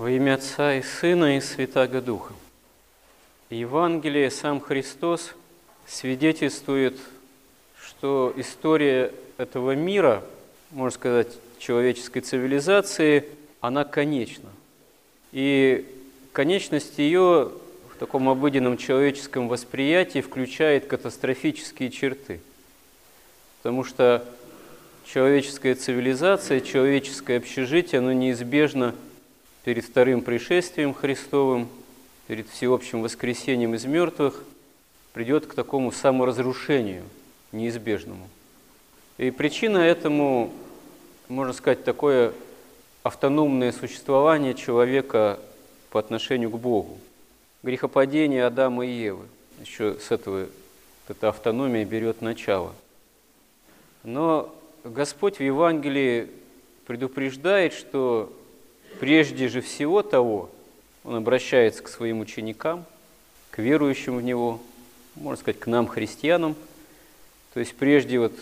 Во 0.00 0.10
имя 0.10 0.36
Отца 0.36 0.76
и 0.76 0.82
Сына 0.82 1.36
и 1.36 1.42
Святаго 1.42 2.00
Духа. 2.00 2.32
Евангелие, 3.50 4.30
сам 4.30 4.58
Христос 4.58 5.34
свидетельствует, 5.86 6.98
что 7.78 8.32
история 8.38 9.12
этого 9.36 9.72
мира, 9.72 10.24
можно 10.70 10.90
сказать, 10.90 11.28
человеческой 11.58 12.20
цивилизации, 12.20 13.26
она 13.60 13.84
конечна. 13.84 14.48
И 15.32 15.86
конечность 16.32 16.96
ее 16.96 17.52
в 17.94 17.98
таком 17.98 18.30
обыденном 18.30 18.78
человеческом 18.78 19.48
восприятии 19.48 20.22
включает 20.22 20.86
катастрофические 20.86 21.90
черты. 21.90 22.40
Потому 23.58 23.84
что 23.84 24.24
человеческая 25.04 25.74
цивилизация, 25.74 26.62
человеческое 26.62 27.36
общежитие, 27.36 27.98
оно 27.98 28.14
неизбежно 28.14 28.94
перед 29.64 29.84
вторым 29.84 30.22
пришествием 30.22 30.94
Христовым, 30.94 31.68
перед 32.26 32.48
всеобщим 32.48 33.02
воскресением 33.02 33.74
из 33.74 33.84
мертвых, 33.84 34.42
придет 35.12 35.46
к 35.46 35.54
такому 35.54 35.92
саморазрушению 35.92 37.04
неизбежному. 37.52 38.28
И 39.18 39.30
причина 39.30 39.78
этому, 39.78 40.52
можно 41.28 41.52
сказать, 41.52 41.84
такое 41.84 42.32
автономное 43.02 43.72
существование 43.72 44.54
человека 44.54 45.38
по 45.90 46.00
отношению 46.00 46.50
к 46.50 46.58
Богу. 46.58 46.98
Грехопадение 47.62 48.46
Адама 48.46 48.86
и 48.86 48.90
Евы. 48.90 49.26
Еще 49.60 49.96
с 50.00 50.10
этого 50.10 50.46
эта 51.08 51.28
автономия 51.28 51.84
берет 51.84 52.22
начало. 52.22 52.72
Но 54.04 54.54
Господь 54.84 55.38
в 55.38 55.42
Евангелии 55.42 56.28
предупреждает, 56.86 57.74
что 57.74 58.32
прежде 58.98 59.48
же 59.48 59.60
всего 59.60 60.02
того, 60.02 60.50
Он 61.04 61.16
обращается 61.16 61.82
к 61.82 61.88
своим 61.88 62.20
ученикам, 62.20 62.84
к 63.50 63.58
верующим 63.58 64.16
в 64.16 64.22
Него, 64.22 64.60
можно 65.14 65.40
сказать, 65.40 65.60
к 65.60 65.66
нам, 65.66 65.86
христианам. 65.86 66.54
То 67.54 67.60
есть 67.60 67.74
прежде 67.74 68.18
вот 68.18 68.32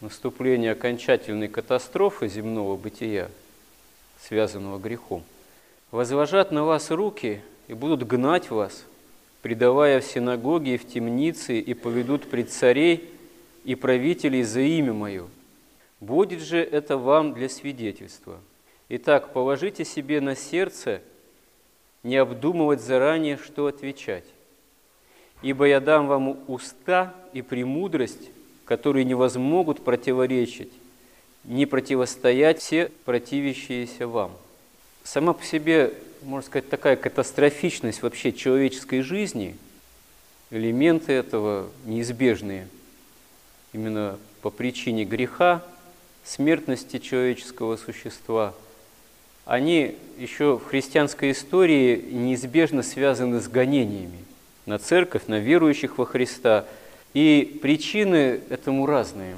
наступления 0.00 0.72
окончательной 0.72 1.48
катастрофы 1.48 2.28
земного 2.28 2.76
бытия, 2.76 3.30
связанного 4.20 4.78
грехом, 4.78 5.22
возложат 5.90 6.52
на 6.52 6.64
вас 6.64 6.90
руки 6.90 7.40
и 7.68 7.74
будут 7.74 8.06
гнать 8.06 8.50
вас, 8.50 8.84
предавая 9.42 10.00
в 10.00 10.04
синагоги 10.04 10.70
и 10.70 10.76
в 10.76 10.86
темницы, 10.86 11.58
и 11.58 11.74
поведут 11.74 12.28
пред 12.28 12.50
царей 12.50 13.08
и 13.64 13.74
правителей 13.74 14.42
за 14.42 14.60
имя 14.60 14.92
Мое– 14.92 15.26
Будет 16.00 16.40
же 16.40 16.58
это 16.58 16.96
вам 16.96 17.34
для 17.34 17.48
свидетельства. 17.48 18.38
Итак, 18.90 19.32
положите 19.32 19.84
себе 19.84 20.20
на 20.20 20.34
сердце 20.34 21.02
не 22.02 22.16
обдумывать 22.16 22.80
заранее, 22.80 23.36
что 23.36 23.66
отвечать. 23.66 24.24
Ибо 25.42 25.66
я 25.66 25.80
дам 25.80 26.06
вам 26.06 26.38
уста 26.48 27.14
и 27.32 27.42
премудрость, 27.42 28.30
которые 28.64 29.04
не 29.04 29.14
возмогут 29.14 29.84
противоречить, 29.84 30.72
не 31.44 31.66
противостоять 31.66 32.60
все 32.60 32.90
противящиеся 33.04 34.08
вам. 34.08 34.32
Сама 35.04 35.32
по 35.32 35.44
себе, 35.44 35.92
можно 36.22 36.46
сказать, 36.46 36.68
такая 36.68 36.96
катастрофичность 36.96 38.02
вообще 38.02 38.32
человеческой 38.32 39.02
жизни, 39.02 39.56
элементы 40.50 41.12
этого 41.12 41.68
неизбежные 41.84 42.68
именно 43.72 44.18
по 44.40 44.50
причине 44.50 45.04
греха, 45.04 45.62
смертности 46.24 46.98
человеческого 46.98 47.76
существа, 47.76 48.54
они 49.48 49.96
еще 50.18 50.58
в 50.58 50.66
христианской 50.66 51.32
истории 51.32 52.04
неизбежно 52.10 52.82
связаны 52.82 53.40
с 53.40 53.48
гонениями 53.48 54.18
на 54.66 54.78
церковь, 54.78 55.22
на 55.26 55.38
верующих 55.38 55.96
во 55.96 56.04
Христа. 56.04 56.66
И 57.14 57.58
причины 57.62 58.42
этому 58.50 58.84
разные. 58.84 59.36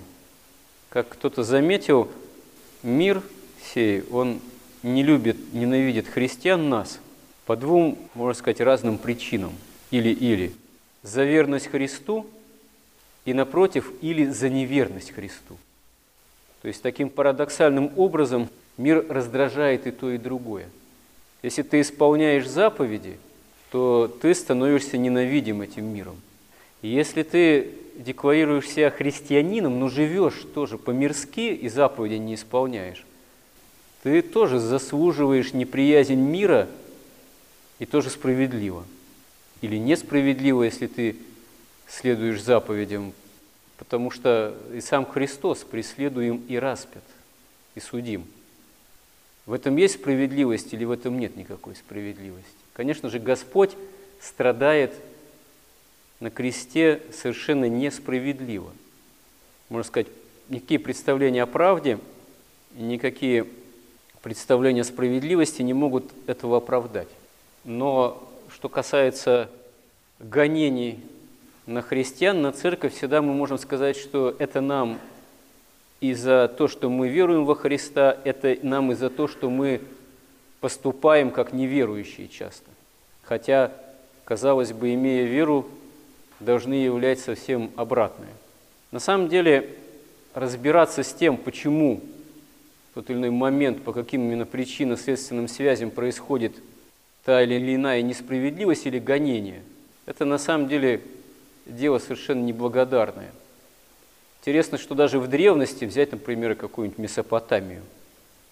Как 0.89 1.11
кто-то 1.11 1.45
заметил, 1.45 2.11
мир 2.83 3.23
сей, 3.73 4.03
он 4.11 4.41
не 4.83 5.05
любит, 5.05 5.37
ненавидит 5.53 6.09
христиан 6.09 6.69
нас 6.69 6.99
по 7.47 7.55
двум, 7.55 7.97
можно 8.15 8.34
сказать, 8.34 8.61
разным 8.61 8.99
причинам. 8.99 9.53
Или-или. 9.93 10.53
За 11.05 11.23
верность 11.23 11.69
Христу 11.69 12.27
и, 13.25 13.33
напротив, 13.33 13.93
или 14.03 14.27
за 14.27 14.49
неверность 14.49 15.13
Христу. 15.13 15.57
То 16.63 16.69
есть 16.69 16.83
таким 16.83 17.11
парадоксальным 17.11 17.93
образом 17.97 18.49
мир 18.81 19.07
раздражает 19.09 19.87
и 19.87 19.91
то, 19.91 20.11
и 20.11 20.19
другое. 20.19 20.69
Если 21.43 21.63
ты 21.63 21.81
исполняешь 21.81 22.49
заповеди, 22.49 23.19
то 23.71 24.15
ты 24.21 24.35
становишься 24.35 24.99
ненавидим 24.99 25.63
этим 25.63 25.87
миром. 25.87 26.17
И 26.83 26.89
если 26.89 27.23
ты 27.23 27.73
декларируешь 27.97 28.69
себя 28.69 28.91
христианином, 28.91 29.79
но 29.79 29.89
живешь 29.89 30.47
тоже 30.55 30.79
по-мирски 30.79 31.53
и 31.53 31.69
заповеди 31.69 32.15
не 32.15 32.35
исполняешь, 32.35 33.05
ты 34.03 34.23
тоже 34.23 34.59
заслуживаешь 34.59 35.53
неприязнь 35.53 36.15
мира 36.15 36.69
и 37.79 37.87
тоже 37.87 38.11
справедливо. 38.11 38.85
Или 39.61 39.77
несправедливо, 39.77 40.63
если 40.63 40.87
ты 40.87 41.17
следуешь 41.87 42.43
заповедям 42.43 43.13
потому 43.81 44.11
что 44.11 44.55
и 44.75 44.81
сам 44.83 45.07
Христос 45.07 45.65
преследуем 45.65 46.45
и 46.49 46.57
распят, 46.59 47.03
и 47.75 47.81
судим. 47.81 48.27
В 49.50 49.53
этом 49.53 49.75
есть 49.75 49.94
справедливость 49.94 50.72
или 50.75 50.84
в 50.84 50.93
этом 50.93 51.19
нет 51.19 51.34
никакой 51.37 51.75
справедливости? 51.75 52.55
Конечно 52.72 53.11
же, 53.11 53.19
Господь 53.19 53.72
страдает 54.21 54.94
на 56.21 56.31
кресте 56.31 57.03
совершенно 57.12 57.65
несправедливо. 57.65 58.71
Можно 59.69 59.89
сказать, 59.89 60.06
никакие 60.50 60.78
представления 60.78 61.43
о 61.43 61.47
правде, 61.47 61.99
никакие 62.77 63.44
представления 64.22 64.83
о 64.83 64.84
справедливости 64.84 65.62
не 65.62 65.75
могут 65.75 66.05
этого 66.28 66.59
оправдать. 66.59 67.09
Но 67.65 68.33
что 68.55 68.69
касается 68.69 69.50
гонений 70.21 71.00
на 71.66 71.83
христиан, 71.83 72.41
на 72.41 72.53
церковь, 72.53 72.94
всегда 72.94 73.21
мы 73.21 73.34
можем 73.34 73.59
сказать, 73.59 73.97
что 73.97 74.33
это 74.39 74.60
нам 74.60 75.00
и 76.00 76.15
за 76.15 76.49
то, 76.49 76.66
что 76.66 76.88
мы 76.88 77.09
веруем 77.09 77.44
во 77.44 77.55
Христа, 77.55 78.16
это 78.25 78.56
нам 78.62 78.93
и 78.93 78.94
за 78.94 79.11
то, 79.11 79.28
что 79.28 79.50
мы 79.50 79.81
поступаем 80.61 81.31
как 81.31 81.53
неверующие 81.53 82.28
часто. 82.28 82.71
Хотя, 83.22 83.72
казалось 84.25 84.72
бы, 84.72 84.94
имея 84.94 85.25
веру, 85.25 85.69
должны 86.41 86.75
являть 86.75 87.21
совсем 87.21 87.71
обратное. 87.77 88.33
На 88.91 88.99
самом 88.99 89.28
деле, 89.28 89.71
разбираться 90.34 91.03
с 91.03 91.12
тем, 91.12 91.37
почему 91.37 92.00
в 92.91 92.94
тот 92.94 93.10
или 93.10 93.19
иной 93.19 93.31
момент, 93.31 93.83
по 93.83 93.93
каким 93.93 94.22
именно 94.22 94.47
причинно-следственным 94.47 95.49
связям 95.49 95.91
происходит 95.91 96.55
та 97.25 97.43
или 97.43 97.75
иная 97.75 98.03
несправедливость 98.03 98.87
или 98.87 98.99
гонение, 98.99 99.62
это 100.06 100.25
на 100.25 100.39
самом 100.39 100.69
деле 100.69 101.03
дело 101.66 101.99
совершенно 101.99 102.43
неблагодарное. 102.43 103.31
Интересно, 104.41 104.78
что 104.78 104.95
даже 104.95 105.19
в 105.19 105.28
древности, 105.28 105.84
взять, 105.84 106.12
например, 106.12 106.55
какую-нибудь 106.55 106.99
Месопотамию, 106.99 107.83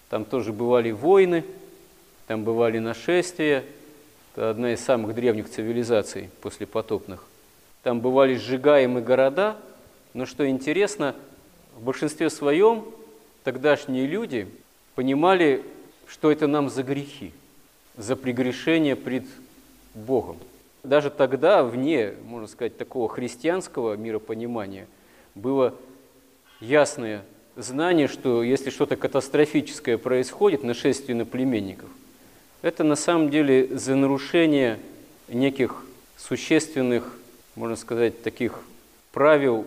там 0.09 0.23
тоже 0.23 0.53
бывали 0.53 0.91
войны, 0.91 1.43
там 2.27 2.43
бывали 2.43 2.77
нашествия, 2.77 3.63
это 4.33 4.51
одна 4.51 4.73
из 4.73 4.81
самых 4.81 5.15
древних 5.15 5.49
цивилизаций 5.49 6.29
после 6.41 6.67
потопных. 6.67 7.25
Там 7.81 8.01
бывали 8.01 8.35
сжигаемые 8.35 9.03
города, 9.03 9.57
но 10.13 10.27
что 10.27 10.47
интересно, 10.47 11.15
в 11.75 11.83
большинстве 11.83 12.29
своем 12.29 12.85
тогдашние 13.43 14.05
люди 14.05 14.47
понимали, 14.93 15.63
что 16.05 16.31
это 16.31 16.45
нам 16.45 16.69
за 16.69 16.83
грехи, 16.83 17.33
за 17.97 18.15
прегрешение 18.15 18.95
пред 18.95 19.25
Богом. 19.95 20.37
Даже 20.83 21.09
тогда, 21.09 21.63
вне, 21.63 22.13
можно 22.25 22.47
сказать, 22.47 22.77
такого 22.77 23.09
христианского 23.09 23.95
миропонимания, 23.95 24.87
было 25.39 25.75
ясное 26.59 27.23
знание, 27.55 28.07
что 28.07 28.43
если 28.43 28.69
что-то 28.69 28.95
катастрофическое 28.95 29.97
происходит, 29.97 30.63
нашествие 30.63 31.15
на 31.15 31.25
племенников, 31.25 31.89
это 32.61 32.83
на 32.83 32.95
самом 32.95 33.29
деле 33.29 33.75
за 33.77 33.95
нарушение 33.95 34.79
неких 35.27 35.83
существенных, 36.17 37.17
можно 37.55 37.75
сказать, 37.75 38.21
таких 38.21 38.59
правил 39.11 39.65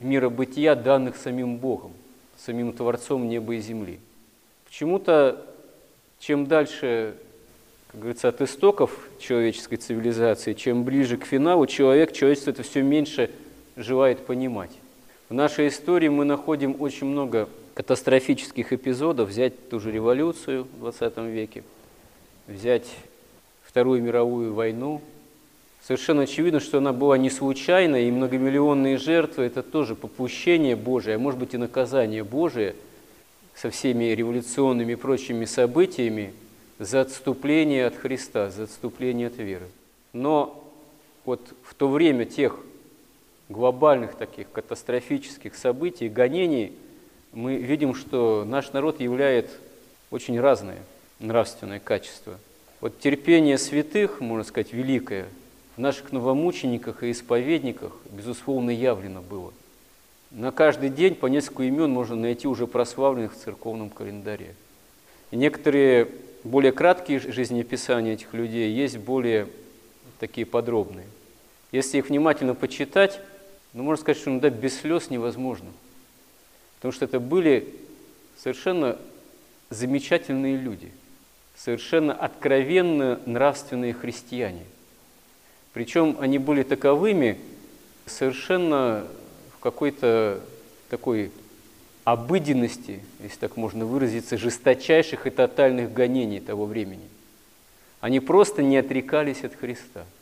мира 0.00 0.28
бытия, 0.28 0.74
данных 0.74 1.16
самим 1.16 1.56
Богом, 1.56 1.92
самим 2.36 2.72
Творцом 2.72 3.28
неба 3.28 3.54
и 3.54 3.60
земли. 3.60 4.00
Почему-то, 4.66 5.44
чем 6.18 6.46
дальше 6.46 7.16
как 7.88 8.00
говорится, 8.00 8.28
от 8.28 8.42
истоков 8.42 9.08
человеческой 9.18 9.76
цивилизации, 9.76 10.52
чем 10.52 10.84
ближе 10.84 11.16
к 11.16 11.24
финалу 11.24 11.66
человек, 11.66 12.12
человечество 12.12 12.50
это 12.50 12.62
все 12.62 12.82
меньше 12.82 13.30
желает 13.76 14.26
понимать. 14.26 14.72
В 15.28 15.34
нашей 15.34 15.68
истории 15.68 16.06
мы 16.06 16.24
находим 16.24 16.76
очень 16.78 17.08
много 17.08 17.48
катастрофических 17.74 18.72
эпизодов, 18.72 19.28
взять 19.28 19.68
ту 19.68 19.80
же 19.80 19.90
революцию 19.90 20.64
в 20.64 20.78
20 20.78 21.16
веке, 21.18 21.64
взять 22.46 22.86
Вторую 23.64 24.02
мировую 24.02 24.54
войну, 24.54 25.02
совершенно 25.82 26.22
очевидно, 26.22 26.60
что 26.60 26.78
она 26.78 26.92
была 26.92 27.18
не 27.18 27.28
случайной, 27.28 28.06
и 28.06 28.12
многомиллионные 28.12 28.98
жертвы– 28.98 29.44
это 29.46 29.64
тоже 29.64 29.96
попущение 29.96 30.76
Божие, 30.76 31.16
а 31.16 31.18
может 31.18 31.40
быть 31.40 31.54
и 31.54 31.58
наказание 31.58 32.22
Божие 32.22 32.76
со 33.54 33.68
всеми 33.70 34.04
революционными 34.04 34.92
и 34.92 34.96
прочими 34.96 35.44
событиями 35.44 36.34
за 36.78 37.00
отступление 37.00 37.86
от 37.86 37.96
Христа, 37.96 38.48
за 38.50 38.62
отступление 38.62 39.26
от 39.26 39.38
веры. 39.38 39.66
Но 40.12 40.64
вот 41.24 41.40
в 41.64 41.74
то 41.74 41.88
время 41.88 42.26
тех 42.26 42.60
глобальных 43.48 44.14
таких 44.14 44.50
катастрофических 44.50 45.54
событий, 45.54 46.08
гонений, 46.08 46.72
мы 47.32 47.56
видим, 47.56 47.94
что 47.94 48.44
наш 48.46 48.72
народ 48.72 49.00
являет 49.00 49.50
очень 50.10 50.40
разные 50.40 50.78
нравственные 51.18 51.80
качества. 51.80 52.38
Вот 52.80 52.98
терпение 52.98 53.58
святых, 53.58 54.20
можно 54.20 54.44
сказать, 54.44 54.72
великое, 54.72 55.26
в 55.76 55.80
наших 55.80 56.12
новомучениках 56.12 57.02
и 57.02 57.10
исповедниках, 57.10 57.92
безусловно, 58.10 58.70
явлено 58.70 59.22
было. 59.22 59.52
На 60.30 60.50
каждый 60.50 60.90
день 60.90 61.14
по 61.14 61.26
несколько 61.26 61.62
имен 61.64 61.90
можно 61.90 62.16
найти 62.16 62.48
уже 62.48 62.66
прославленных 62.66 63.34
в 63.34 63.38
церковном 63.38 63.90
календаре. 63.90 64.54
И 65.30 65.36
некоторые 65.36 66.08
более 66.44 66.72
краткие 66.72 67.20
жизнеописания 67.20 68.14
этих 68.14 68.32
людей 68.34 68.72
есть 68.72 68.98
более 68.98 69.48
такие 70.18 70.46
подробные. 70.46 71.06
Если 71.72 71.98
их 71.98 72.08
внимательно 72.08 72.54
почитать, 72.54 73.20
ну, 73.76 73.82
можно 73.82 74.00
сказать, 74.00 74.18
что 74.18 74.30
иногда 74.30 74.48
без 74.48 74.80
слез 74.80 75.10
невозможно. 75.10 75.68
Потому 76.76 76.92
что 76.92 77.04
это 77.04 77.20
были 77.20 77.74
совершенно 78.38 78.96
замечательные 79.68 80.56
люди, 80.56 80.90
совершенно 81.54 82.14
откровенно 82.14 83.20
нравственные 83.26 83.92
христиане. 83.92 84.64
Причем 85.74 86.16
они 86.20 86.38
были 86.38 86.62
таковыми 86.62 87.38
совершенно 88.06 89.06
в 89.54 89.58
какой-то 89.58 90.40
такой 90.88 91.30
обыденности, 92.04 93.02
если 93.20 93.36
так 93.36 93.58
можно 93.58 93.84
выразиться, 93.84 94.38
жесточайших 94.38 95.26
и 95.26 95.30
тотальных 95.30 95.92
гонений 95.92 96.40
того 96.40 96.64
времени. 96.64 97.08
Они 98.00 98.20
просто 98.20 98.62
не 98.62 98.78
отрекались 98.78 99.44
от 99.44 99.54
Христа– 99.54 100.06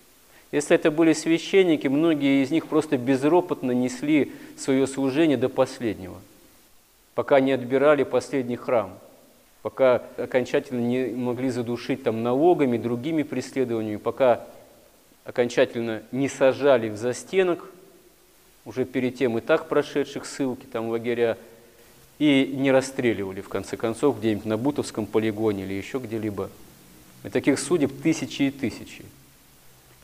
если 0.54 0.76
это 0.76 0.92
были 0.92 1.12
священники, 1.14 1.88
многие 1.88 2.44
из 2.44 2.52
них 2.52 2.68
просто 2.68 2.96
безропотно 2.96 3.72
несли 3.72 4.32
свое 4.56 4.86
служение 4.86 5.36
до 5.36 5.48
последнего, 5.48 6.14
пока 7.16 7.40
не 7.40 7.50
отбирали 7.50 8.04
последний 8.04 8.54
храм, 8.54 8.96
пока 9.62 10.04
окончательно 10.16 10.78
не 10.78 11.06
могли 11.06 11.50
задушить 11.50 12.04
там 12.04 12.22
налогами, 12.22 12.78
другими 12.78 13.24
преследованиями, 13.24 13.96
пока 13.96 14.46
окончательно 15.24 16.04
не 16.12 16.28
сажали 16.28 16.88
в 16.88 16.96
застенок, 16.96 17.68
уже 18.64 18.84
перед 18.84 19.16
тем 19.16 19.36
и 19.36 19.40
так 19.40 19.68
прошедших 19.68 20.24
ссылки 20.24 20.66
там 20.66 20.88
лагеря, 20.88 21.36
и 22.20 22.54
не 22.54 22.70
расстреливали, 22.70 23.40
в 23.40 23.48
конце 23.48 23.76
концов, 23.76 24.20
где-нибудь 24.20 24.44
на 24.44 24.56
Бутовском 24.56 25.06
полигоне 25.06 25.64
или 25.64 25.74
еще 25.74 25.98
где-либо. 25.98 26.48
И 27.24 27.28
таких 27.28 27.58
судеб 27.58 27.90
тысячи 28.04 28.42
и 28.42 28.50
тысячи. 28.52 29.04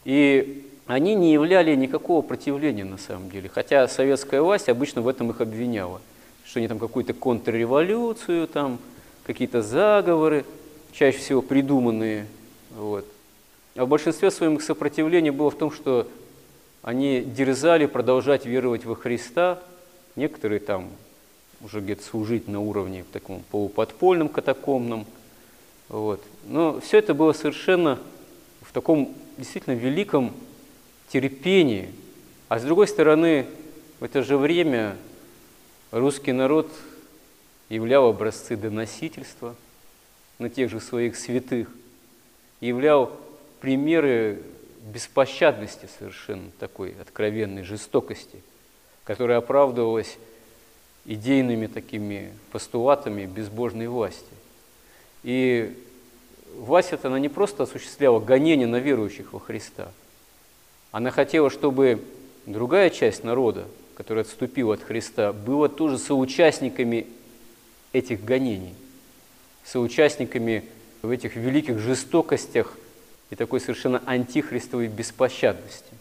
И 0.04 0.66
они 0.86 1.14
не 1.14 1.32
являли 1.32 1.74
никакого 1.76 2.22
противления 2.22 2.84
на 2.84 2.98
самом 2.98 3.30
деле, 3.30 3.48
хотя 3.48 3.86
советская 3.86 4.42
власть 4.42 4.68
обычно 4.68 5.02
в 5.02 5.08
этом 5.08 5.30
их 5.30 5.40
обвиняла, 5.40 6.00
что 6.44 6.58
они 6.58 6.68
там 6.68 6.78
какую-то 6.78 7.14
контрреволюцию, 7.14 8.48
там 8.48 8.78
какие-то 9.24 9.62
заговоры, 9.62 10.44
чаще 10.92 11.18
всего 11.18 11.42
придуманные. 11.42 12.26
Вот. 12.76 13.06
А 13.76 13.84
в 13.84 13.88
большинстве 13.88 14.30
своем 14.30 14.56
их 14.56 14.62
сопротивление 14.62 15.32
было 15.32 15.50
в 15.50 15.56
том, 15.56 15.70
что 15.70 16.08
они 16.82 17.20
дерзали 17.20 17.86
продолжать 17.86 18.46
веровать 18.46 18.84
во 18.84 18.96
Христа, 18.96 19.62
некоторые 20.16 20.60
там 20.60 20.88
уже 21.62 21.80
где-то 21.80 22.02
служить 22.02 22.48
на 22.48 22.60
уровне 22.60 23.04
таком 23.12 23.42
полуподпольном, 23.50 24.28
катакомном. 24.28 25.06
Вот. 25.88 26.22
Но 26.46 26.80
все 26.80 26.98
это 26.98 27.14
было 27.14 27.32
совершенно 27.32 27.98
в 28.70 28.72
таком 28.72 29.12
действительно 29.36 29.74
великом 29.74 30.32
терпении. 31.08 31.90
А 32.48 32.60
с 32.60 32.62
другой 32.62 32.86
стороны, 32.86 33.46
в 33.98 34.04
это 34.04 34.22
же 34.22 34.38
время 34.38 34.96
русский 35.90 36.30
народ 36.30 36.70
являл 37.68 38.08
образцы 38.08 38.56
доносительства 38.56 39.56
на 40.38 40.48
тех 40.48 40.70
же 40.70 40.78
своих 40.78 41.16
святых, 41.16 41.68
являл 42.60 43.10
примеры 43.60 44.40
беспощадности 44.82 45.88
совершенно 45.98 46.52
такой 46.60 46.94
откровенной 47.00 47.64
жестокости, 47.64 48.40
которая 49.02 49.38
оправдывалась 49.38 50.16
идейными 51.06 51.66
такими 51.66 52.32
постулатами 52.52 53.26
безбожной 53.26 53.88
власти. 53.88 54.32
И 55.24 55.76
власть 56.56 56.92
эта, 56.92 57.08
она 57.08 57.18
не 57.18 57.28
просто 57.28 57.62
осуществляла 57.62 58.20
гонение 58.20 58.66
на 58.66 58.76
верующих 58.76 59.32
во 59.32 59.40
Христа. 59.40 59.90
Она 60.92 61.10
хотела, 61.10 61.50
чтобы 61.50 62.02
другая 62.46 62.90
часть 62.90 63.24
народа, 63.24 63.66
которая 63.94 64.24
отступила 64.24 64.74
от 64.74 64.82
Христа, 64.82 65.32
была 65.32 65.68
тоже 65.68 65.98
соучастниками 65.98 67.06
этих 67.92 68.24
гонений, 68.24 68.74
соучастниками 69.64 70.64
в 71.02 71.10
этих 71.10 71.36
великих 71.36 71.78
жестокостях 71.78 72.76
и 73.30 73.36
такой 73.36 73.60
совершенно 73.60 74.02
антихристовой 74.06 74.88
беспощадности. 74.88 75.94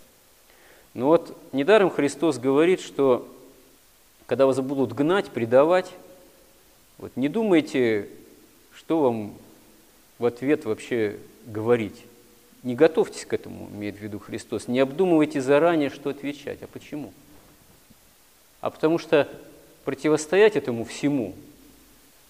Но 0.94 1.08
вот 1.08 1.38
недаром 1.52 1.90
Христос 1.90 2.38
говорит, 2.38 2.82
что 2.82 3.28
когда 4.26 4.46
вас 4.46 4.60
будут 4.60 4.94
гнать, 4.94 5.30
предавать, 5.30 5.92
вот 6.98 7.12
не 7.16 7.30
думайте, 7.30 8.10
что 8.74 9.02
вам 9.02 9.34
в 10.20 10.26
ответ 10.26 10.66
вообще 10.66 11.18
говорить. 11.48 12.06
Не 12.62 12.76
готовьтесь 12.76 13.26
к 13.26 13.34
этому, 13.34 13.70
имеет 13.72 13.98
в 13.98 14.02
виду 14.02 14.20
Христос. 14.20 14.68
Не 14.68 14.82
обдумывайте 14.82 15.42
заранее, 15.42 15.90
что 15.90 16.10
отвечать. 16.10 16.62
А 16.62 16.68
почему? 16.68 17.14
А 18.60 18.70
потому 18.70 18.98
что 19.00 19.30
противостоять 19.86 20.58
этому 20.58 20.84
всему 20.84 21.34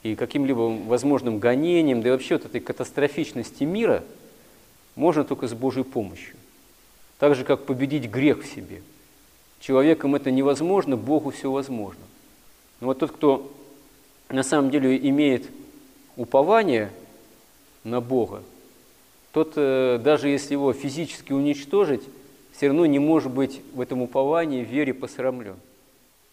и 0.04 0.16
каким-либо 0.16 0.62
возможным 0.86 1.40
гонениям, 1.40 2.02
да 2.02 2.10
и 2.10 2.12
вообще 2.12 2.36
вот 2.36 2.46
этой 2.46 2.62
катастрофичности 2.62 3.64
мира 3.64 4.04
можно 4.96 5.24
только 5.24 5.48
с 5.48 5.54
Божьей 5.54 5.84
помощью. 5.84 6.36
Так 7.18 7.36
же, 7.36 7.44
как 7.44 7.66
победить 7.66 8.10
грех 8.10 8.44
в 8.44 8.46
себе. 8.46 8.84
Человеком 9.60 10.16
это 10.16 10.30
невозможно, 10.30 10.96
Богу 10.96 11.32
все 11.32 11.52
возможно. 11.52 12.02
Но 12.80 12.88
вот 12.88 13.00
тот, 13.00 13.12
кто 13.12 13.52
на 14.30 14.44
самом 14.44 14.70
деле 14.70 14.96
имеет 14.96 15.50
упование– 16.16 16.92
на 17.84 18.02
Бога, 18.02 18.44
тот, 19.32 19.54
э, 19.56 20.00
даже 20.04 20.30
если 20.30 20.54
его 20.54 20.74
физически 20.74 21.34
уничтожить, 21.34 22.02
все 22.52 22.68
равно 22.68 22.86
не 22.86 23.00
может 23.00 23.32
быть 23.32 23.62
в 23.74 23.82
этом 23.82 24.02
уповании, 24.02 24.64
в 24.64 24.68
вере 24.68 24.94
посрамлен. 24.94 25.56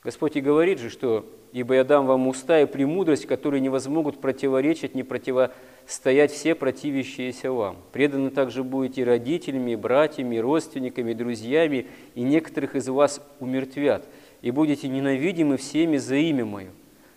Господь 0.03 0.37
и 0.37 0.41
говорит 0.41 0.79
же, 0.79 0.91
что 0.91 1.27
«Ибо 1.53 1.75
я 1.75 1.85
дам 1.85 2.07
вам 2.07 2.29
уста 2.29 2.61
и 2.61 2.67
премудрость, 2.67 3.27
которые 3.27 3.61
не 3.61 3.69
возмогут 3.69 4.21
противоречить, 4.21 4.95
не 4.95 5.03
противостоять 5.03 6.33
все 6.33 6.55
противящиеся 6.55 7.51
вам. 7.51 7.77
Преданы 7.93 8.31
также 8.31 8.63
будете 8.63 9.05
родителями, 9.05 9.75
братьями, 9.75 10.37
родственниками, 10.37 11.13
друзьями, 11.13 11.87
и 12.15 12.23
некоторых 12.23 12.75
из 12.75 12.89
вас 12.89 13.21
умертвят, 13.41 14.05
и 14.43 14.51
будете 14.51 14.89
ненавидимы 14.89 15.57
всеми 15.57 15.97
за 15.97 16.17
имя 16.17 16.45
Мое, 16.45 16.71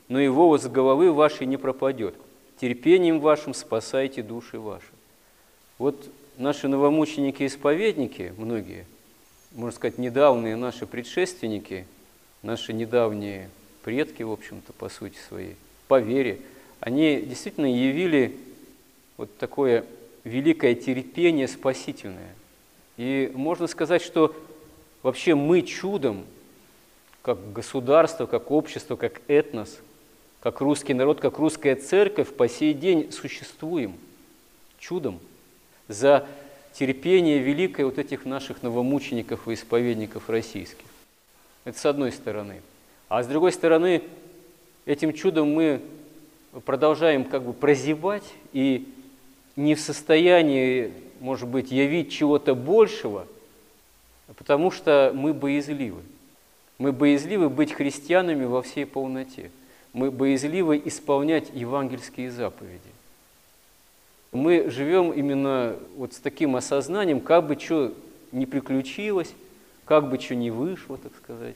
но 0.08 0.20
и 0.20 0.28
волос 0.28 0.68
головы 0.68 1.12
вашей 1.12 1.48
не 1.48 1.58
пропадет» 1.58 2.16
терпением 2.60 3.20
вашим 3.20 3.54
спасайте 3.54 4.22
души 4.22 4.60
ваши. 4.60 4.86
Вот 5.78 6.10
наши 6.38 6.68
новомученики-исповедники, 6.68 8.34
многие, 8.38 8.86
можно 9.52 9.76
сказать, 9.76 9.98
недавние 9.98 10.56
наши 10.56 10.86
предшественники, 10.86 11.88
наши 12.44 12.74
недавние 12.74 13.50
предки, 13.84 14.24
в 14.24 14.32
общем-то, 14.32 14.74
по 14.74 14.90
сути 14.90 15.18
своей, 15.28 15.56
по 15.88 16.00
вере, 16.00 16.42
они 16.80 17.22
действительно 17.22 17.66
явили 17.66 18.38
вот 19.18 19.38
такое 19.38 19.86
великое 20.24 20.76
терпение 20.76 21.48
спасительное. 21.48 22.36
И 22.98 23.32
можно 23.34 23.68
сказать, 23.68 24.02
что 24.02 24.36
вообще 25.02 25.36
мы 25.36 25.62
чудом, 25.62 26.26
как 27.22 27.54
государство, 27.54 28.26
как 28.26 28.52
общество, 28.52 28.98
как 28.98 29.22
этнос– 29.28 29.80
как 30.42 30.62
русский 30.62 30.94
народ, 30.94 31.20
как 31.20 31.38
русская 31.38 31.76
церковь 31.76 32.34
по 32.34 32.48
сей 32.48 32.74
день 32.74 33.12
существуем 33.12 33.96
чудом 34.80 35.20
за 35.88 36.28
терпение 36.74 37.40
великое 37.40 37.86
вот 37.86 37.98
этих 37.98 38.26
наших 38.26 38.64
новомучеников 38.64 39.48
и 39.48 39.54
исповедников 39.54 40.30
российских. 40.30 40.86
Это 41.66 41.78
с 41.78 41.86
одной 41.86 42.12
стороны. 42.12 42.62
А 43.10 43.24
с 43.24 43.28
другой 43.28 43.52
стороны, 43.52 44.04
этим 44.86 45.14
чудом 45.14 45.52
мы 45.52 45.82
продолжаем 46.66 47.26
как 47.26 47.44
бы 47.44 47.54
прозевать 47.54 48.24
и 48.54 48.88
не 49.56 49.76
в 49.76 49.82
состоянии, 49.82 50.94
может 51.20 51.50
быть, 51.50 51.72
явить 51.72 52.12
чего-то 52.12 52.56
большего, 52.56 53.28
потому 54.38 54.72
что 54.72 55.12
мы 55.14 55.34
боязливы. 55.34 56.02
Мы 56.78 56.94
боязливы 56.94 57.50
быть 57.50 57.74
христианами 57.74 58.46
во 58.46 58.62
всей 58.62 58.86
полноте. 58.86 59.52
Мы 59.94 60.12
боязливы 60.12 60.82
исполнять 60.86 61.50
евангельские 61.54 62.32
заповеди. 62.32 62.80
Мы 64.32 64.70
живем 64.70 65.12
именно 65.12 65.76
вот 65.98 66.14
с 66.14 66.20
таким 66.20 66.56
осознанием, 66.56 67.20
как 67.20 67.48
бы 67.48 67.60
что 67.60 67.94
не 68.32 68.46
приключилось, 68.46 69.34
как 69.86 70.10
бы 70.10 70.20
что 70.20 70.36
не 70.36 70.52
вышло, 70.52 70.98
так 70.98 71.12
сказать, 71.16 71.56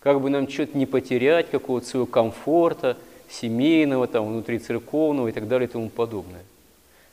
как 0.00 0.20
бы 0.20 0.30
нам 0.30 0.48
что-то 0.48 0.78
не 0.78 0.86
потерять, 0.86 1.50
какого-то 1.50 1.86
своего 1.86 2.06
комфорта, 2.06 2.96
семейного, 3.28 4.06
там, 4.06 4.28
внутрицерковного 4.28 5.28
и 5.28 5.32
так 5.32 5.48
далее 5.48 5.68
и 5.68 5.72
тому 5.72 5.88
подобное. 5.88 6.44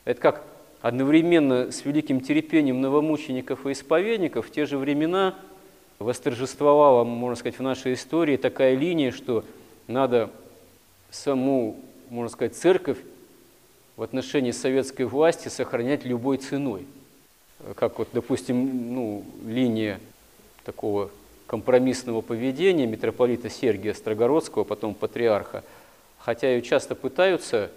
Это 0.04 0.20
как 0.20 0.44
одновременно 0.80 1.72
с 1.72 1.84
великим 1.84 2.20
терпением 2.20 2.80
новомучеников 2.80 3.66
и 3.66 3.72
исповедников 3.72 4.46
в 4.46 4.52
те 4.52 4.66
же 4.66 4.78
времена 4.78 5.34
восторжествовала, 5.98 7.02
можно 7.02 7.36
сказать, 7.36 7.58
в 7.58 7.62
нашей 7.62 7.94
истории 7.94 8.36
такая 8.36 8.76
линия, 8.76 9.10
что 9.10 9.44
надо 9.88 10.30
саму, 11.14 11.76
можно 12.10 12.28
сказать, 12.30 12.56
церковь 12.56 12.98
в 13.96 14.02
отношении 14.02 14.50
советской 14.50 15.04
власти 15.04 15.48
сохранять 15.48 16.04
любой 16.04 16.38
ценой. 16.38 16.86
Как 17.76 17.98
вот, 17.98 18.08
допустим, 18.12 18.94
ну, 18.94 19.24
линия 19.46 20.00
такого 20.64 21.10
компромиссного 21.46 22.20
поведения 22.20 22.86
митрополита 22.86 23.48
Сергия 23.48 23.94
Строгородского, 23.94 24.64
потом 24.64 24.94
патриарха, 24.94 25.62
хотя 26.18 26.50
ее 26.50 26.62
часто 26.62 26.94
пытаются 26.94 27.70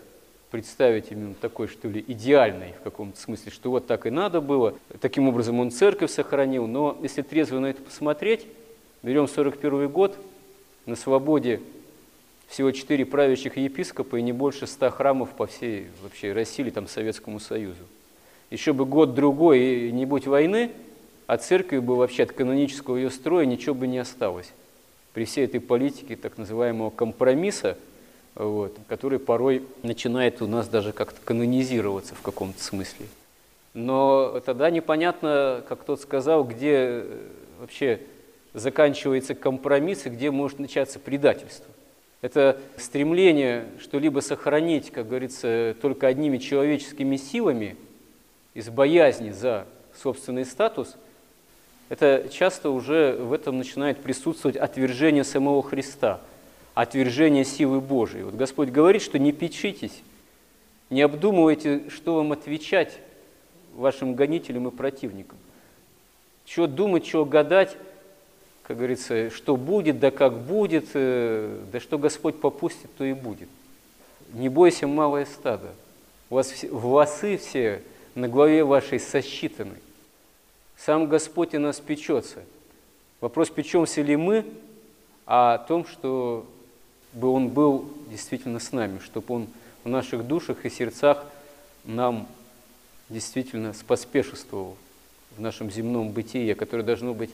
представить 0.50 1.12
именно 1.12 1.34
такой, 1.36 1.67
что 1.67 1.88
ли, 1.88 2.03
идеальной 2.08 2.74
в 2.79 2.84
каком-то 2.84 3.20
смысле, 3.20 3.51
что 3.51 3.70
вот 3.70 3.86
так 3.86 4.06
и 4.06 4.10
надо 4.10 4.41
было. 4.41 4.74
Таким 5.01 5.27
образом 5.27 5.60
он 5.60 5.72
церковь 5.72 6.10
сохранил. 6.10 6.67
Но 6.67 6.98
если 7.01 7.22
трезво 7.22 7.60
на 7.60 7.67
это 7.67 7.82
посмотреть, 7.82 8.48
берем 9.03 9.27
41 9.27 9.89
год, 9.89 10.17
на 10.86 10.96
свободе 10.96 11.60
всего 12.48 12.72
четыре 12.72 13.06
правящих 13.06 13.58
епископа 13.58 14.18
и 14.18 14.22
не 14.22 14.32
больше 14.32 14.68
ста 14.68 14.89
храмов 14.89 15.30
по 15.32 15.48
всей 15.48 15.88
вообще 16.01 16.34
России 16.34 16.63
или 16.63 16.70
там 16.70 16.88
Советскому 16.88 17.39
Союзу. 17.39 17.84
Еще 18.50 18.74
бы 18.74 18.86
год-другой 18.86 19.88
и 19.88 19.92
не 19.92 20.06
будь 20.06 20.27
войны, 20.27 20.72
а 21.27 21.38
церкви 21.38 21.80
бы 21.80 21.96
вообще 21.96 22.24
от 22.24 22.32
канонического 22.32 22.96
ее 22.96 23.10
строя 23.10 23.46
ничего 23.46 23.75
бы 23.75 23.86
не 23.88 23.98
осталось. 23.98 24.51
При 25.13 25.25
всей 25.25 25.46
этой 25.46 25.60
политике 25.60 26.16
так 26.16 26.38
называемого 26.38 26.89
компромисса, 26.89 27.77
вот, 28.36 28.77
который 28.88 29.20
порой 29.20 29.63
начинает 29.84 30.42
у 30.42 30.48
нас 30.48 30.70
даже 30.70 30.94
как-то 30.94 31.20
канонизироваться 31.24 32.16
в 32.16 32.22
каком-то 32.22 32.63
смысле. 32.63 33.08
Но 33.74 34.42
тогда 34.46 34.70
непонятно, 34.70 35.63
как 35.68 35.84
тот 35.84 36.00
сказал, 36.00 36.44
где 36.44 37.04
вообще 37.60 38.00
заканчивается 38.54 39.36
компромисс 39.36 40.06
и 40.06 40.10
где 40.10 40.32
может 40.32 40.60
начаться 40.60 41.00
предательство. 41.00 41.66
Это 42.27 42.60
стремление 42.75 43.67
что-либо 43.79 44.19
сохранить, 44.19 44.91
как 44.91 45.07
говорится, 45.07 45.74
только 45.81 46.07
одними 46.07 46.39
человеческими 46.39 47.15
силами 47.15 47.77
из 48.53 48.67
боязни 48.67 49.31
за 49.31 49.65
собственный 49.96 50.43
статус, 50.43 50.98
это 51.88 52.27
часто 52.29 52.72
уже 52.72 53.13
в 53.13 53.31
этом 53.31 53.57
начинает 53.57 54.00
присутствовать 54.00 54.57
отвержение 54.57 55.24
самого 55.24 55.63
Христа, 55.63 56.19
отвержение 56.74 57.46
силы 57.46 57.79
Божией. 57.79 58.24
Вот 58.24 58.36
Господь 58.36 58.72
говорит, 58.72 59.03
что 59.03 59.17
не 59.17 59.31
печитесь, 59.31 60.03
не 60.89 61.03
обдумывайте, 61.03 61.84
что 61.89 62.15
вам 62.15 62.34
отвечать 62.34 63.00
вашим 63.74 64.15
гонителям 64.15 64.67
и 64.67 64.72
противникам. 64.72 65.38
Чего 66.43 66.67
думать, 66.67 67.05
чего 67.05 67.24
гадать, 67.24 67.77
как 68.68 68.76
говорится, 68.76 69.30
что 69.30 69.56
будет, 69.56 70.00
да 70.00 70.12
как 70.12 70.42
будет, 70.42 70.88
э, 70.94 71.64
да 71.72 71.80
что 71.80 71.98
Господь 71.98 72.42
попустит, 72.42 72.94
то 72.98 73.06
и 73.06 73.14
будет. 73.14 73.48
Не 74.34 74.50
бойся, 74.50 74.88
малое 74.88 75.26
стадо. 75.26 75.70
У 76.30 76.36
вас 76.36 76.54
волосы 76.70 77.38
все 77.38 77.82
на 78.14 78.28
главе 78.28 78.66
вашей 78.66 79.00
сосчитаны. 79.00 79.76
Сам 80.76 81.08
Господь 81.08 81.54
и 81.54 81.58
нас 81.58 81.80
печется. 81.80 82.44
Вопрос, 83.22 83.50
печемся 83.50 84.02
ли 84.02 84.18
мы, 84.18 84.46
а 85.26 85.54
о 85.54 85.60
том, 85.60 85.88
что 85.88 86.46
бы 87.14 87.30
Он 87.30 87.48
был 87.48 87.90
действительно 88.10 88.60
с 88.60 88.74
нами, 88.74 89.00
чтобы 89.00 89.34
Он 89.34 89.48
в 89.86 89.88
наших 89.88 90.28
душах 90.28 90.66
и 90.66 90.70
сердцах 90.70 91.26
нам 91.86 92.28
действительно 93.08 93.72
споспешествовал 93.72 94.76
в 95.38 95.40
нашем 95.40 95.72
земном 95.72 96.10
бытии, 96.10 96.54
которое 96.54 96.84
должно 96.84 97.14
быть 97.14 97.30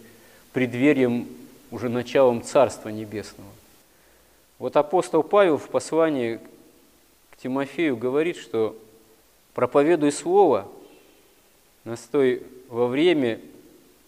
преддверием, 0.54 1.28
уже 1.72 1.90
началом 1.90 2.44
Царства 2.44 2.90
Небесного. 2.90 3.50
Вот 4.60 4.78
апостол 4.78 5.24
Павел 5.24 5.58
в 5.58 5.68
послании 5.68 6.40
к 7.32 7.38
Тимофею 7.38 7.98
говорит, 7.98 8.38
что 8.38 8.78
проповедуй 9.56 10.12
Слово, 10.12 10.68
настой 11.84 12.44
во 12.70 12.88
время, 12.88 13.42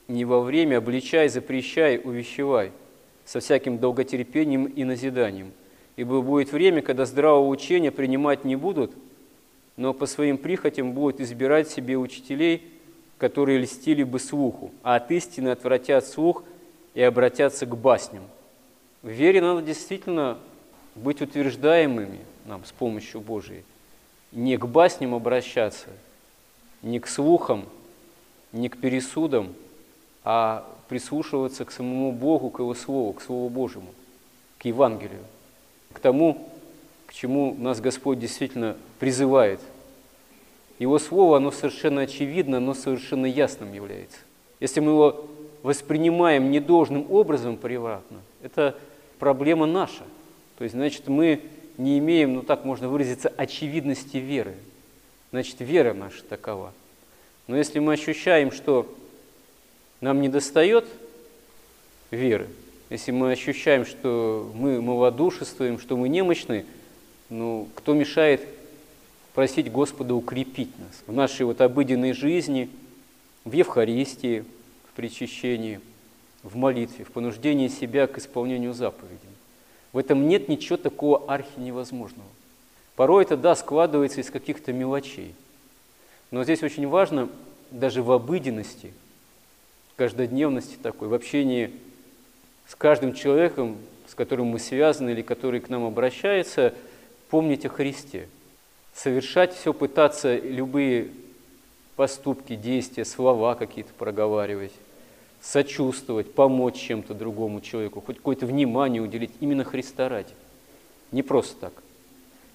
не 0.07 0.23
во 0.23 0.41
время, 0.41 0.77
обличай, 0.77 1.27
запрещай, 1.27 1.99
увещевай, 2.01 2.71
со 3.25 3.39
всяким 3.39 3.79
долготерпением 3.79 4.65
и 4.65 4.83
назиданием. 4.83 5.51
Ибо 5.95 6.21
будет 6.21 6.51
время, 6.51 6.83
когда 6.83 7.05
здравого 7.05 7.47
учения 7.47 7.91
принимать 7.91 8.45
не 8.45 8.55
будут, 8.55 8.91
но 9.77 9.93
по 9.93 10.05
своим 10.05 10.37
прихотям 10.37 10.93
будут 10.93 11.19
избирать 11.19 11.69
себе 11.69 11.97
учителей– 11.97 12.61
которые 13.17 13.59
льстили 13.59 14.03
бы 14.03 14.19
слуху, 14.19 14.71
а 14.83 14.95
от 14.95 15.11
истины 15.11 15.49
отвратят 15.49 16.05
слух 16.05 16.43
и 16.93 17.01
обратятся 17.01 17.65
к 17.65 17.77
басням. 17.77 18.23
В 19.01 19.09
вере 19.09 19.41
надо 19.41 19.61
действительно 19.61 20.37
быть 20.95 21.21
утверждаемыми 21.21 22.19
нам 22.45 22.65
с 22.65 22.71
помощью 22.71 23.21
Божией, 23.21 23.63
не 24.31 24.57
к 24.57 24.65
басням 24.65 25.13
обращаться, 25.13 25.87
не 26.81 26.99
к 26.99 27.07
слухам, 27.07 27.65
не 28.51 28.69
к 28.69 28.77
пересудам, 28.77 29.53
а 30.23 30.65
прислушиваться 30.89 31.65
к 31.65 31.71
самому 31.71 32.11
Богу, 32.11 32.49
к 32.49 32.59
Его 32.59 32.73
Слову, 32.73 33.13
к 33.13 33.21
Слову 33.21 33.49
Божьему, 33.49 33.93
к 34.57 34.65
Евангелию, 34.65 35.23
к 35.93 35.99
тому, 35.99 36.49
к 37.05 37.13
чему 37.13 37.55
нас 37.55 37.79
Господь 37.79 38.19
действительно 38.19 38.75
призывает– 38.99 39.59
его 40.79 40.99
слово, 40.99 41.37
оно 41.37 41.51
совершенно 41.51 42.01
очевидно, 42.01 42.57
оно 42.57 42.73
совершенно 42.73 43.25
ясным 43.25 43.73
является. 43.73 44.17
Если 44.59 44.79
мы 44.79 44.91
его 44.91 45.27
воспринимаем 45.63 46.51
недолжным 46.51 47.11
образом 47.11 47.57
превратно, 47.57 48.19
это 48.41 48.75
проблема 49.19 49.65
наша. 49.65 50.03
То 50.57 50.63
есть, 50.63 50.75
значит, 50.75 51.07
мы 51.07 51.41
не 51.77 51.97
имеем, 51.99 52.35
ну 52.35 52.41
так 52.41 52.65
можно 52.65 52.87
выразиться, 52.87 53.29
очевидности 53.35 54.17
веры. 54.17 54.55
Значит, 55.31 55.57
вера 55.59 55.93
наша 55.93 56.23
такова. 56.23 56.73
Но 57.47 57.57
если 57.57 57.79
мы 57.79 57.93
ощущаем, 57.93 58.51
что 58.51 58.93
нам 60.01 60.21
не 60.21 60.29
достает 60.29 60.85
веры, 62.11 62.47
если 62.89 63.11
мы 63.11 63.31
ощущаем, 63.31 63.85
что 63.85 64.51
мы 64.53 64.81
малодушествуем, 64.81 65.79
что 65.79 65.97
мы 65.97 66.07
немощны, 66.07 66.65
ну, 67.29 67.67
кто 67.75 67.93
мешает 67.93 68.41
просить 69.35 69.69
Господа 69.69 70.15
укрепить 70.15 70.71
нас 70.79 71.03
в 71.05 71.11
нашей 71.11 71.45
вот 71.45 71.59
обыденной 71.59 72.13
жизни, 72.13 72.69
в 73.43 73.51
Евхаристии, 73.51 74.45
в 74.89 74.95
причащении, 74.95 75.81
в 76.41 76.55
молитве, 76.55 77.03
в 77.03 77.11
понуждении 77.11 77.67
себя 77.67 78.07
к 78.07 78.17
исполнению 78.17 78.73
заповедей. 78.73 79.19
В 79.91 79.97
этом 79.97 80.27
нет 80.29 80.47
ничего 80.47 80.77
такого 80.77 81.25
архи 81.31 81.59
невозможного. 81.59 82.29
Порой 82.95 83.23
это, 83.23 83.35
да, 83.35 83.55
складывается 83.55 84.21
из 84.21 84.29
каких-то 84.29 84.71
мелочей. 84.71 85.35
Но 86.31 86.45
здесь 86.45 86.63
очень 86.63 86.87
важно 86.87 87.27
даже 87.71 88.01
в 88.01 88.11
обыденности, 88.13 88.93
каждодневности 89.97 90.77
такой, 90.81 91.09
в 91.09 91.13
общении 91.13 91.71
с 92.67 92.75
каждым 92.75 93.13
человеком, 93.13 93.77
с 94.07 94.15
которым 94.15 94.47
мы 94.47 94.59
связаны 94.59 95.09
или 95.09 95.21
который 95.21 95.59
к 95.59 95.67
нам 95.67 95.83
обращается, 95.83 96.73
помнить 97.29 97.65
о 97.65 97.69
Христе– 97.69 98.29
совершать 98.95 99.53
все, 99.53 99.73
пытаться 99.73 100.37
любые 100.37 101.09
поступки, 101.95 102.55
действия, 102.55 103.05
слова 103.05 103.55
какие-то 103.55 103.93
проговаривать, 103.93 104.71
сочувствовать, 105.41 106.33
помочь 106.33 106.75
чем-то 106.75 107.13
другому 107.13 107.61
человеку, 107.61 108.01
хоть 108.01 108.17
какое-то 108.17 108.45
внимание 108.45 109.01
уделить 109.01 109.31
именно 109.39 109.63
Христа 109.63 110.09
ради. 110.09 110.33
Не 111.11 111.23
просто 111.23 111.55
так. 111.59 111.73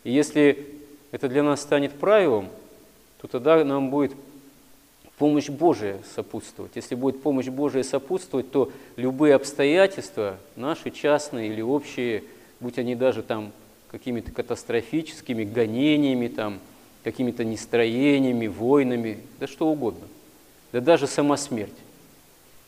И 0.03 0.11
если 0.11 0.67
это 1.11 1.29
для 1.29 1.43
нас 1.43 1.61
станет 1.61 1.93
правилом, 1.93 2.49
то 3.21 3.29
тогда 3.29 3.63
нам 3.65 3.91
будет 3.91 4.13
помощь 5.19 5.51
Божия 5.51 5.99
сопутствовать. 6.15 6.73
Если 6.75 6.95
будет 6.95 7.23
помощь 7.23 7.49
Божия 7.49 7.83
сопутствовать, 7.83 8.51
то 8.51 8.73
любые 8.97 9.35
обстоятельства, 9.35 10.39
наши 10.57 10.91
частные 10.91 11.51
или 11.51 11.61
общие, 11.61 12.25
будь 12.61 12.79
они 12.79 12.95
даже 12.95 13.23
там 13.23 13.53
какими-то 13.91 14.31
катастрофическими 14.31 15.45
гонениями, 15.45 16.29
там, 16.29 16.61
какими-то 17.03 17.45
нестроениями, 17.45 18.47
войнами, 18.47 19.19
да 19.39 19.47
что 19.47 19.69
угодно. 19.69 20.07
Да 20.73 20.81
даже 20.81 21.07
сама 21.07 21.37
смерть. 21.37 21.75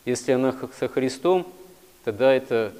Если 0.05 0.33
она 0.33 0.55
со 0.79 0.89
Христом, 0.89 1.47
тогда 2.05 2.33
это 2.33 2.73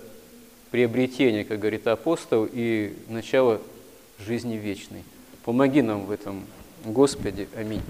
приобретение, 0.71 1.45
как 1.45 1.61
говорит 1.61 1.87
апостол, 1.87 2.49
и 2.51 2.95
начало 3.09 3.61
жизни 4.19 4.55
вечной. 4.55 5.05
Помоги 5.45 5.83
нам 5.83 6.07
в 6.07 6.11
этом, 6.11 6.45
Господи. 6.85 7.49
Аминь. 7.55 7.83